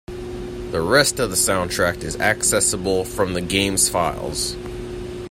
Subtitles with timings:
[0.71, 4.55] The rest of the soundtrack is accessible from the game's files.